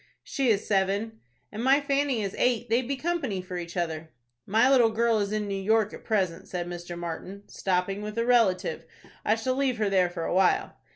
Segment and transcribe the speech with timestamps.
[0.23, 1.19] "She is seven."
[1.51, 2.71] "And my Fanny is eight.
[2.71, 4.09] They'd be company for each other."
[4.47, 6.97] "My little girl is in New York, at present," said Mr.
[6.97, 8.87] Martin, "stopping with—with a relative.
[9.23, 10.75] I shall leave her there for a while."